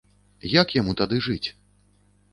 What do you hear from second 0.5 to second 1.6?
Як яму тады жыць?